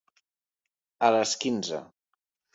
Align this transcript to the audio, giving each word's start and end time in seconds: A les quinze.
A 1.09 1.11
les 1.17 1.35
quinze. 1.45 1.85